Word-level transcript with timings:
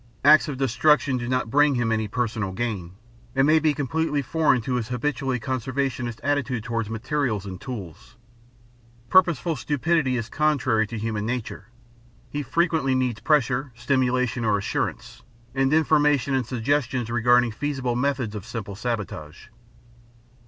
Acts 0.25 0.47
of 0.47 0.57
destruction 0.57 1.17
do 1.17 1.29
not 1.29 1.51
bring 1.51 1.75
him 1.75 1.91
any 1.91 2.07
personal 2.07 2.53
gain 2.53 2.93
and 3.35 3.45
may 3.45 3.59
be 3.59 3.71
completely 3.71 4.23
foreign 4.23 4.59
to 4.61 4.73
his 4.73 4.87
habitually 4.87 5.39
conservationist 5.39 6.19
attitude 6.23 6.63
toward 6.63 6.89
materials 6.89 7.45
and 7.45 7.61
tools. 7.61 8.17
Purposeful 9.11 9.55
stupidity 9.55 10.17
is 10.17 10.27
contrary 10.27 10.87
to 10.87 10.97
human 10.97 11.27
nature. 11.27 11.67
He 12.31 12.41
frequently 12.41 12.95
needs 12.95 13.19
pressure, 13.19 13.71
stimulation 13.75 14.43
or 14.43 14.57
assurance, 14.57 15.21
and 15.53 15.71
information 15.71 16.33
and 16.33 16.47
suggestions 16.47 17.11
regarding 17.11 17.51
feasible 17.51 17.95
methods 17.95 18.33
of 18.33 18.43
simple 18.43 18.73
sabotage. 18.75 19.49